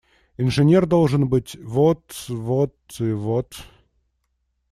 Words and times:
Инженер 0.39 0.87
должен 0.87 1.29
быть– 1.29 1.55
вот… 1.61 2.11
вот… 2.27 2.75
и 2.99 3.11
вот… 3.11 3.55